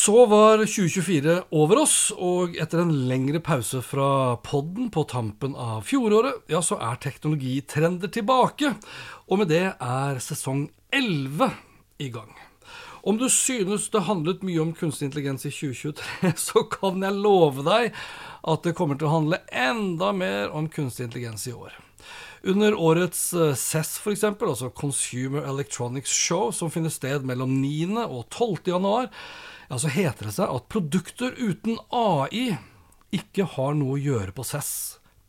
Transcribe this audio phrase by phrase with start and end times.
[0.00, 5.82] Så var 2024 over oss, og etter en lengre pause fra podden på tampen av
[5.84, 8.70] fjoråret, ja, så er teknologitrender tilbake.
[9.28, 10.62] Og med det er sesong
[10.96, 11.50] 11
[12.00, 12.32] i gang.
[13.04, 17.66] Om du synes det handlet mye om kunstig intelligens i 2023, så kan jeg love
[17.68, 17.92] deg
[18.40, 21.76] at det kommer til å handle enda mer om kunstig intelligens i år.
[22.42, 23.22] Under årets
[23.56, 27.90] CES, f.eks., altså Consumer Electronics Show, som finner sted mellom 9.
[28.06, 28.70] og 12.
[28.72, 29.10] januar,
[29.68, 32.56] ja, så heter det seg at produkter uten AI
[33.14, 34.72] ikke har noe å gjøre på CES.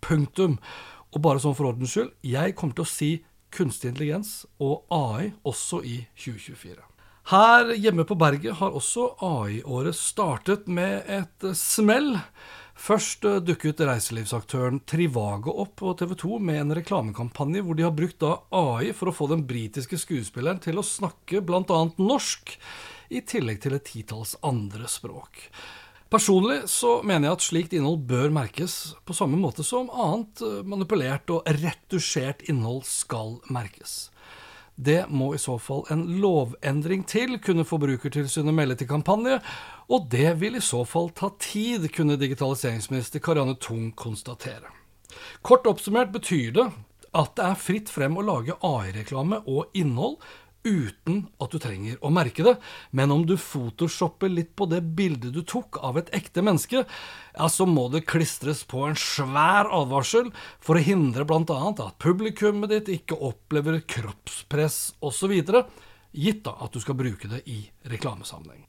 [0.01, 0.55] Punktum.
[1.11, 3.11] Og bare sånn for ordens skyld, jeg kommer til å si
[3.51, 6.79] kunstig intelligens og AI også i 2024.
[7.31, 12.15] Her hjemme på berget har også AI-året startet med et smell.
[12.77, 18.23] Først dukket reiselivsaktøren Trivago opp på TV 2 med en reklamekampanje hvor de har brukt
[18.23, 21.81] AI for å få den britiske skuespilleren til å snakke bl.a.
[22.00, 22.55] norsk
[23.11, 25.45] i tillegg til et titalls andre språk.
[26.11, 28.73] Personlig så mener jeg at slikt innhold bør merkes
[29.08, 34.09] på samme måte som annet eh, manipulert og retusjert innhold skal merkes.
[34.81, 39.38] Det må i så fall en lovendring til, kunne Forbrukertilsynet melde til kampanje,
[39.94, 44.72] og det vil i så fall ta tid, kunne digitaliseringsminister Karianne Tung konstatere.
[45.46, 46.68] Kort oppsummert betyr det
[47.12, 50.18] at det er fritt frem å lage AI-reklame og innhold
[50.67, 52.55] uten at du trenger å merke det.
[52.95, 57.49] Men om du photoshopper litt på det bildet du tok av et ekte menneske, ja,
[57.49, 60.31] så må det klistres på en svær advarsel
[60.63, 61.59] for å hindre bl.a.
[61.71, 65.38] at publikummet ditt ikke opplever kroppspress osv.,
[66.11, 68.66] gitt da at du skal bruke det i reklamesammenheng.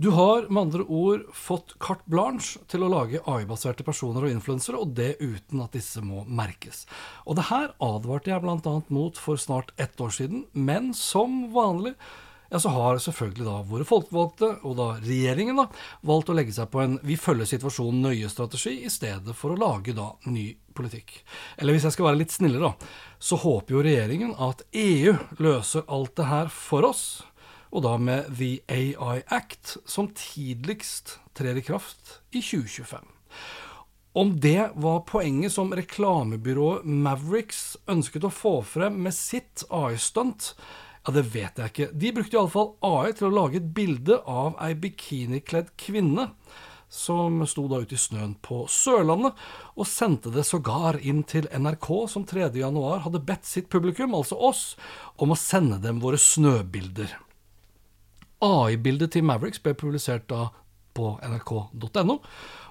[0.00, 4.78] Du har med andre ord fått carte blanche til å lage AI-baserte personer og influensere,
[4.78, 6.84] og det uten at disse må merkes.
[7.26, 8.74] Og det her advarte jeg bl.a.
[8.94, 11.96] mot for snart ett år siden, men som vanlig
[12.48, 15.66] ja, så har selvfølgelig da våre folkevalgte, og da regjeringen, da,
[16.06, 19.96] valgt å legge seg på en 'vi følger situasjonen nøye'-strategi, i stedet for å lage
[19.98, 21.24] da ny politikk.
[21.58, 22.86] Eller hvis jeg skal være litt snillere, da,
[23.18, 27.24] så håper jo regjeringen at EU løser alt det her for oss
[27.70, 33.04] og da med The AI Act, som tidligst trer i kraft i 2025.
[34.18, 40.54] Om det var poenget som reklamebyrået Mavericks ønsket å få frem med sitt AI-stunt,
[41.04, 41.90] ja, det vet jeg ikke.
[41.92, 46.32] De brukte iallfall AI til å lage et bilde av ei bikinikledd kvinne
[46.88, 49.36] som sto da ute i snøen på Sørlandet,
[49.76, 54.62] og sendte det sågar inn til NRK, som 3.1 hadde bedt sitt publikum, altså oss,
[55.20, 57.12] om å sende dem våre snøbilder.
[58.44, 60.48] AI-bildet til Mavericks ble publisert da
[60.98, 62.18] på nrk.no,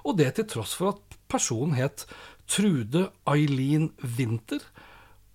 [0.04, 2.06] og det til tross for at personen het
[2.48, 4.62] Trude Eileen Winther,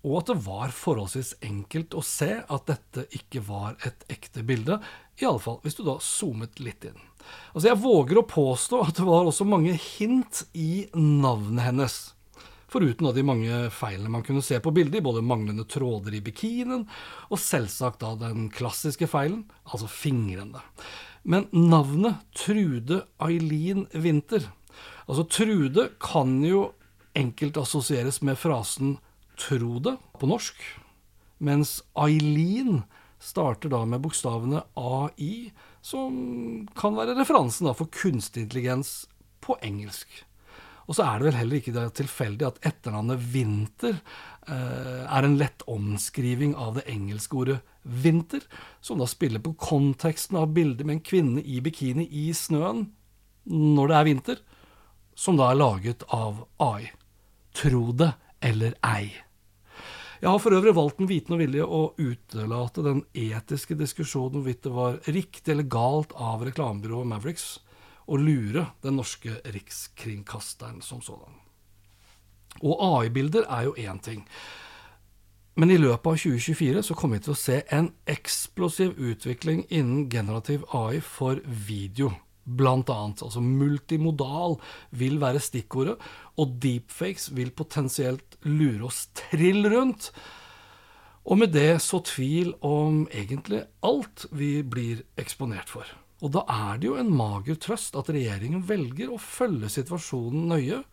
[0.04, 4.80] og at det var forholdsvis enkelt å se at dette ikke var et ekte bilde,
[5.20, 6.98] i alle fall hvis du da zoomet litt inn.
[7.54, 11.96] Altså Jeg våger å påstå at det var også mange hint i navnet hennes.
[12.74, 16.88] Foruten de mange feilene man kunne se på bildet, både manglende tråder i bikinien
[17.30, 20.62] og selvsagt da den klassiske feilen, altså fingrene.
[21.22, 24.50] Men navnet Trude Eileen Winther
[25.06, 26.72] Altså, Trude kan jo
[27.14, 28.96] enkelt assosieres med frasen
[29.36, 30.56] 'tro det' på norsk,
[31.38, 32.84] mens Eileen
[33.20, 39.06] starter da med bokstavene AI, som kan være referansen for kunstig intelligens
[39.40, 40.08] på engelsk.
[40.84, 45.64] Og så er det vel heller ikke tilfeldig at etternavnet Winter eh, er en lett
[45.70, 48.44] omskriving av det engelske ordet vinter,
[48.80, 52.86] som da spiller på konteksten av bildet med en kvinne i bikini i snøen
[53.44, 54.42] når det er vinter,
[55.14, 56.90] som da er laget av AI.
[57.54, 58.12] Tro det
[58.44, 59.12] eller ei.
[60.24, 64.62] Jeg har for øvrig valgt den viten og vilje å utelate den etiske diskusjonen hvorvidt
[64.64, 67.58] det var riktig eller galt av reklamebyrået Mavericks
[68.06, 71.40] å lure den norske rikskringkasteren som sådan.
[72.62, 74.22] Og AI-bilder er jo én ting.
[75.54, 80.08] Men i løpet av 2024 så kommer vi til å se en eksplosiv utvikling innen
[80.10, 82.10] generativ AI for video.
[82.44, 83.22] Blant annet.
[83.24, 84.58] Altså multimodal
[84.92, 85.94] vil være stikkordet,
[86.36, 90.10] og deepfakes vil potensielt lure oss trill rundt.
[91.24, 95.88] Og med det så tvil om egentlig alt vi blir eksponert for.
[96.22, 100.84] Og da er det jo en mager trøst at regjeringen velger å følge situasjonen nøye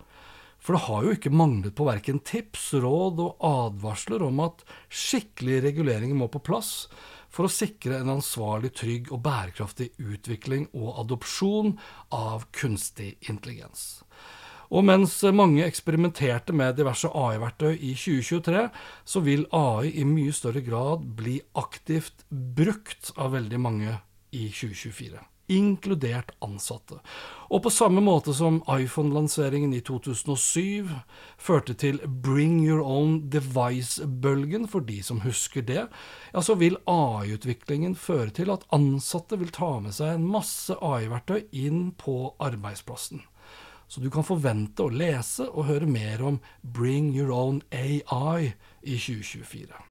[0.62, 4.62] for det har jo ikke manglet på verken tips, råd og advarsler om at
[4.94, 6.86] skikkelige reguleringer må på plass
[7.34, 11.74] for å sikre en ansvarlig, trygg og bærekraftig utvikling og adopsjon
[12.14, 14.04] av kunstig intelligens.
[14.72, 18.68] Og mens mange eksperimenterte med diverse AI-verktøy i 2023,
[19.04, 23.98] så vil AI i mye større grad bli aktivt brukt av veldig mange
[24.32, 25.20] i 2024
[25.52, 27.00] inkludert ansatte.
[27.52, 30.88] Og på samme måte som iPhone-lanseringen i 2007
[31.42, 35.84] førte til bring your own device-bølgen, for de som husker det,
[36.32, 41.52] ja, så vil AI-utviklingen føre til at ansatte vil ta med seg en masse AI-verktøy
[41.52, 43.26] inn på arbeidsplassen.
[43.92, 48.54] Så du kan forvente å lese og høre mer om Bring Your Own AI
[48.88, 49.91] i 2024.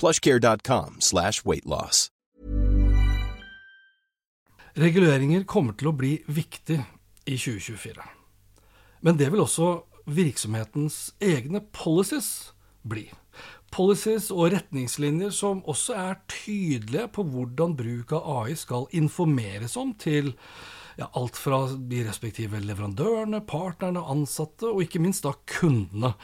[0.00, 2.08] plushcare.com slash weightloss.
[4.80, 6.78] Reguleringer kommer til å bli viktig
[7.26, 8.04] i 2024.
[9.04, 9.72] Men det vil også
[10.10, 12.52] virksomhetens egne policies
[12.86, 13.08] bli.
[13.70, 19.92] Policies og retningslinjer som også er tydelige på hvordan bruk av AI skal informeres om
[20.00, 20.32] til
[20.98, 26.14] ja, alt fra de respektive leverandørene, partnerne, ansatte og ikke minst da kundene.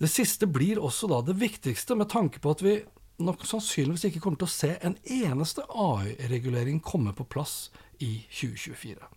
[0.00, 2.78] Det siste blir også da det viktigste, med tanke på at vi
[3.24, 7.70] nok sannsynligvis ikke kommer til å se en eneste AI-regulering komme på plass
[8.00, 9.10] i 2024.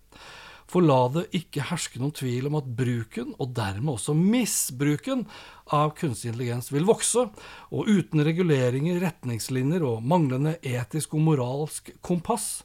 [0.70, 5.26] For la det ikke herske noen tvil om at bruken, og dermed også misbruken,
[5.74, 7.28] av kunstig intelligens vil vokse,
[7.72, 12.64] og uten reguleringer, retningslinjer og manglende etisk og moralsk kompass,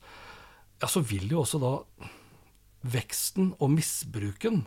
[0.81, 1.75] ja, så vil jo også da
[2.89, 4.63] veksten og misbruken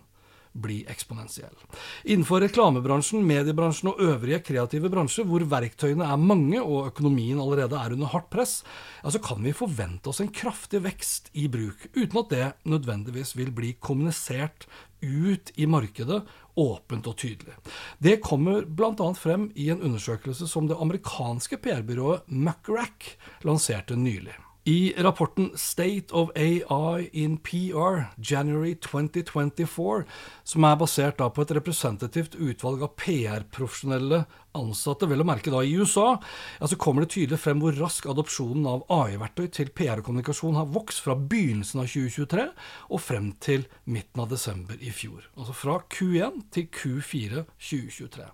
[0.54, 1.56] bli eksponentiell.
[2.04, 7.96] Innenfor reklamebransjen, mediebransjen og øvrige kreative bransjer, hvor verktøyene er mange og økonomien allerede er
[7.96, 8.60] under hardt press,
[9.04, 13.36] ja, så kan vi forvente oss en kraftig vekst i bruk, uten at det nødvendigvis
[13.40, 14.68] vil bli kommunisert
[15.02, 16.22] ut i markedet
[16.60, 17.56] åpent og tydelig.
[18.04, 19.14] Det kommer bl.a.
[19.18, 23.16] frem i en undersøkelse som det amerikanske PR-byrået Muckrack
[23.48, 24.36] lanserte nylig.
[24.64, 30.04] I rapporten State of AI in PR January 2024,
[30.44, 34.20] som er basert på et representativt utvalg av PR-profesjonelle
[34.54, 36.20] ansatte, vel å merke da i USA,
[36.60, 40.60] ja, så kommer det tydelig frem hvor rask adopsjonen av AI-verktøy til PR og kommunikasjon
[40.60, 42.48] har vokst fra begynnelsen av 2023
[42.92, 45.26] og frem til midten av desember i fjor.
[45.40, 48.30] Altså fra Q1 til Q4 2023.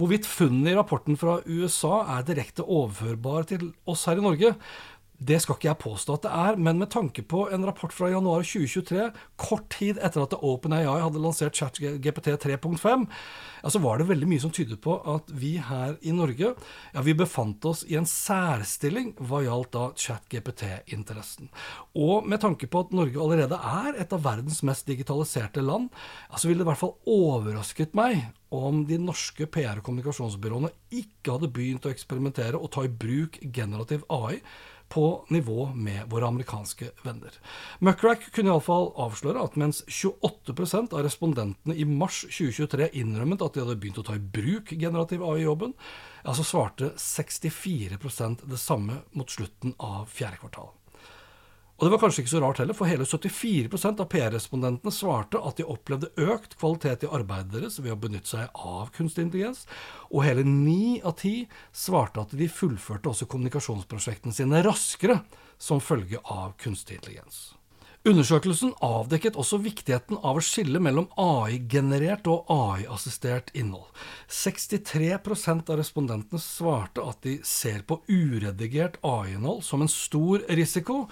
[0.00, 4.56] Hvorvidt funnene i rapporten fra USA er direkte overførbare til oss her i Norge,
[5.18, 8.10] det skal ikke jeg påstå at det er, men med tanke på en rapport fra
[8.12, 9.08] januar 2023,
[9.40, 13.06] kort tid etter at OpenAI hadde lansert ChatGPT 3.5,
[13.58, 17.02] ja, så var det veldig mye som tydet på at vi her i Norge ja,
[17.02, 21.50] vi befant oss i en særstilling hva gjaldt da ChatGPT-interessen.
[21.98, 25.90] Og med tanke på at Norge allerede er et av verdens mest digitaliserte land,
[26.30, 30.70] ja, så ville det i hvert fall overrasket meg om de norske PR- og kommunikasjonsbyråene
[30.94, 34.38] ikke hadde begynt å eksperimentere og ta i bruk generativ AI
[34.88, 37.34] på nivå med våre amerikanske venner.
[37.84, 43.64] Muckrack kunne iallfall avsløre at mens 28% av respondentene i mars 2023 innrømmet at de
[43.64, 45.76] hadde begynt å ta i bruk generativ AI i jobben,
[46.24, 50.72] ja, så svarte 64% det samme mot slutten av fjerde kvartal.
[51.78, 55.60] Og det var kanskje ikke så rart heller, for hele 74% av PR-respondentene svarte at
[55.60, 59.62] de opplevde økt kvalitet i arbeidet deres ved å benytte seg av kunstig intelligens,
[60.10, 61.36] og hele ni av ti
[61.70, 65.20] svarte at de fullførte også kommunikasjonsprosjektene sine raskere
[65.54, 67.52] som følge av kunstig intelligens.
[68.06, 73.88] Undersøkelsen avdekket også viktigheten av å skille mellom AI-generert og AI-assistert innhold.
[74.30, 81.08] 63% av respondentene svarte at de ser på uredigert AI-innhold som en stor risiko,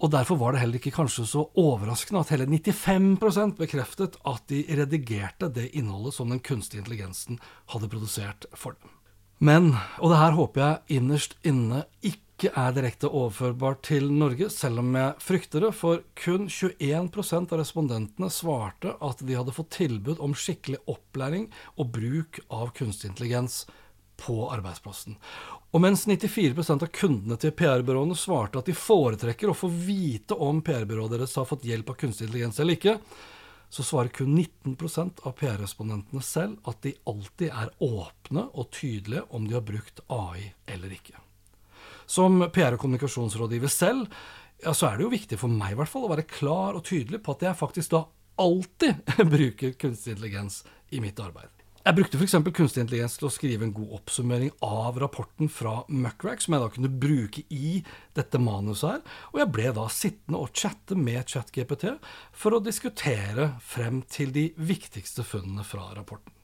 [0.00, 4.62] og derfor var det heller ikke kanskje så overraskende at hele 95% bekreftet at de
[4.78, 7.40] redigerte det innholdet som den kunstige intelligensen
[7.74, 8.96] hadde produsert for dem.
[9.40, 14.80] Men, og det her håper jeg innerst inne ikke er direkte overførbart til Norge, selv
[14.80, 20.20] om jeg frykter det, for kun 21% av respondentene svarte at de hadde fått tilbud
[20.24, 23.62] om skikkelig opplæring og bruk av kunstig intelligens
[24.20, 25.16] på arbeidsplassen.
[25.70, 30.62] Og mens 94% av kundene til PR-byråene svarte at de foretrekker å få vite om
[30.66, 32.96] PR-byrået deres har fått hjelp av kunstig intelligens eller ikke,
[33.70, 34.76] så svarer kun 19
[35.22, 40.50] av PR-respondentene selv at de alltid er åpne og tydelige om de har brukt AI
[40.66, 41.14] eller ikke.
[42.10, 44.10] Som PR- og kommunikasjonsrådgiver selv,
[44.64, 46.82] ja, så er det jo viktig for meg i hvert fall å være klar og
[46.88, 48.02] tydelig på at jeg faktisk da
[48.42, 51.59] alltid bruker kunstig intelligens i mitt arbeid.
[51.80, 52.34] Jeg brukte f.eks.
[52.52, 56.68] kunstig intelligens til å skrive en god oppsummering av rapporten fra Muckrack, som jeg da
[56.74, 57.78] kunne bruke i
[58.18, 61.86] dette manuset her, og jeg ble da sittende og chatte med ChatGPT
[62.36, 66.36] for å diskutere frem til de viktigste funnene fra rapporten.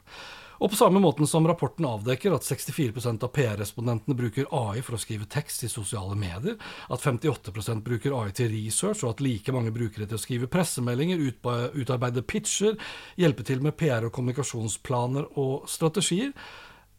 [0.61, 5.01] Og på samme måten som rapporten avdekker at 64% av PR-respondentene bruker AI for å
[5.01, 6.57] skrive tekst i sosiale medier,
[6.89, 10.51] at 58% bruker AI til research, og at like mange bruker det til å skrive
[10.53, 11.21] pressemeldinger,
[11.77, 12.79] utarbeide pitcher,
[13.21, 16.33] hjelpe til med PR- og kommunikasjonsplaner og strategier,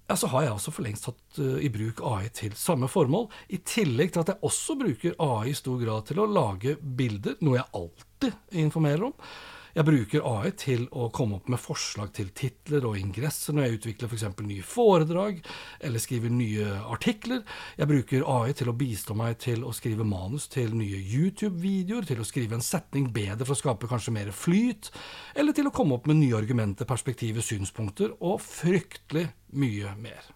[0.08, 3.28] ja, så har jeg også for lengst tatt uh, i bruk AI til samme formål,
[3.52, 7.36] i tillegg til at jeg også bruker AI i stor grad til å lage bilder,
[7.44, 9.18] noe jeg alltid informerer om.
[9.78, 13.76] Jeg bruker AI til å komme opp med forslag til titler og ingresser når jeg
[13.76, 14.24] utvikler f.eks.
[14.34, 15.44] For nye foredrag
[15.86, 17.44] eller skriver nye artikler.
[17.78, 22.24] Jeg bruker AI til å bistå meg til å skrive manus til nye YouTube-videoer, til
[22.24, 24.90] å skrive en setning bedre for å skape kanskje mer flyt,
[25.38, 29.28] eller til å komme opp med nye argumenter, perspektiver, synspunkter, og fryktelig
[29.62, 30.34] mye mer.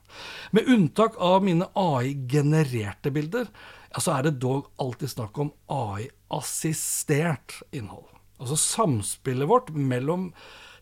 [0.53, 3.49] Med unntak av mine AI-genererte bilder,
[3.89, 5.49] ja, så er det dog alltid snakk om
[5.81, 8.10] AI-assistert innhold.
[8.41, 10.31] Altså samspillet vårt mellom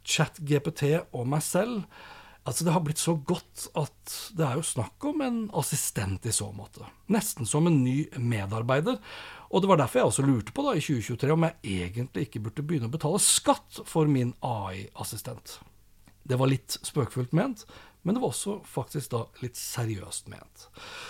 [0.07, 1.83] ChatGPT og meg selv
[2.47, 6.31] Altså Det har blitt så godt at det er jo snakk om en assistent i
[6.33, 6.87] så måte.
[7.11, 8.97] Nesten som en ny medarbeider.
[9.51, 12.41] Og det var derfor jeg også lurte på da i 2023 om jeg egentlig ikke
[12.47, 15.59] burde begynne å betale skatt for min AI-assistent.
[16.29, 17.65] Det var litt spøkefullt ment,
[18.05, 20.67] men det var også faktisk da litt seriøst ment.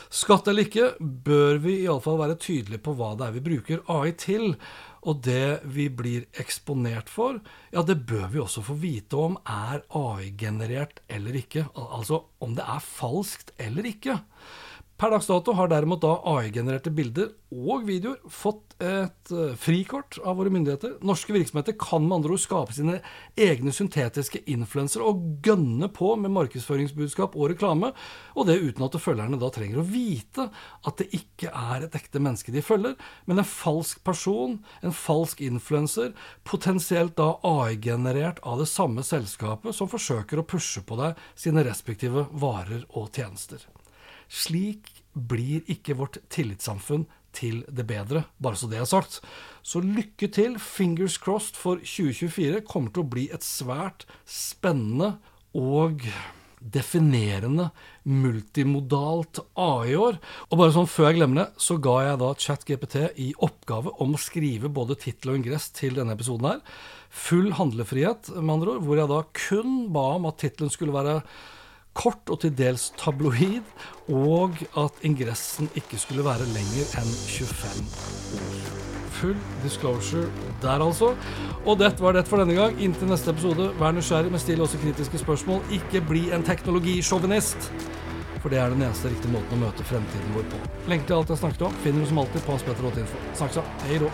[0.09, 4.13] Skatt eller ikke, bør vi iallfall være tydelige på hva det er vi bruker AI
[4.17, 4.55] til.
[5.07, 7.37] Og det vi blir eksponert for,
[7.71, 11.69] ja, det bør vi også få vite om er AI-generert eller ikke.
[11.75, 14.17] Altså om det er falskt eller ikke.
[14.99, 20.35] Per dags dato har derimot da AI-genererte bilder og videoer fått et uh, frikort av
[20.41, 20.97] våre myndigheter.
[21.07, 22.97] Norske virksomheter kan med andre ord skape sine
[23.39, 27.93] egne syntetiske influensere og gønne på med markedsføringsbudskap og reklame,
[28.35, 32.19] og det uten at følgerne da trenger å vite at det ikke er et ekte
[32.19, 36.11] menneske de følger, men en falsk person, en falsk influenser,
[36.43, 42.27] potensielt da AI-generert av det samme selskapet som forsøker å pushe på deg sine respektive
[42.35, 43.63] varer og tjenester.
[44.29, 49.19] Slik blir ikke vårt tillitssamfunn til det bedre, bare så det er sagt.
[49.61, 55.17] Så lykke til, fingers crossed, for 2024 kommer til å bli et svært spennende
[55.57, 56.05] og
[56.59, 57.69] definerende
[58.09, 60.17] multimodalt AI-år.
[60.49, 64.15] Og bare sånn før jeg glemmer det, så ga jeg da ChatGPT i oppgave om
[64.15, 66.65] å skrive både tittel og ingress til denne episoden her.
[67.09, 71.21] Full handlefrihet, med andre ord, hvor jeg da kun ba om at tittelen skulle være
[71.99, 73.65] kort og til dels tabloid,
[74.07, 77.89] og at ingressen ikke skulle være lenger enn 25
[78.39, 78.59] år.
[79.19, 80.29] Full disclosure
[80.63, 81.11] der, altså.
[81.65, 82.79] Og dette var det for denne gang.
[82.79, 85.59] Inntil neste episode, vær nysgjerrig, men still også kritiske spørsmål.
[85.75, 87.71] Ikke bli en teknologisjåvinist.
[88.39, 90.65] For det er den eneste riktige måten å møte fremtiden vår på.
[90.87, 93.25] Lenke til alt jeg snakket om finner du som alltid på aspetter.info.
[93.41, 94.13] Snakkes, hei då.